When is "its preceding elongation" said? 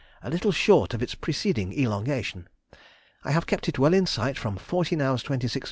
1.03-2.47